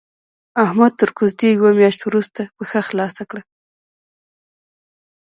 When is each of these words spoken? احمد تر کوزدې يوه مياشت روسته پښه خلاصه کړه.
احمد 0.65 0.91
تر 0.99 1.09
کوزدې 1.17 1.49
يوه 1.57 1.71
مياشت 1.79 2.01
روسته 2.13 2.41
پښه 2.57 2.79
خلاصه 2.87 3.23
کړه. 3.29 3.41